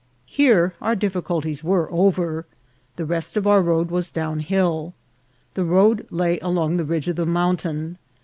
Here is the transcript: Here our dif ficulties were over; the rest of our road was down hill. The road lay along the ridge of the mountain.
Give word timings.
Here 0.25 0.73
our 0.81 0.95
dif 0.95 1.13
ficulties 1.13 1.61
were 1.61 1.87
over; 1.91 2.47
the 2.95 3.05
rest 3.05 3.37
of 3.37 3.45
our 3.45 3.61
road 3.61 3.91
was 3.91 4.09
down 4.09 4.39
hill. 4.39 4.95
The 5.53 5.63
road 5.63 6.07
lay 6.09 6.39
along 6.39 6.77
the 6.77 6.85
ridge 6.85 7.07
of 7.07 7.17
the 7.17 7.25
mountain. 7.27 7.99